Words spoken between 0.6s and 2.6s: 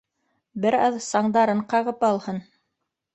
Бер аҙ саңдарын ҡағып алһын.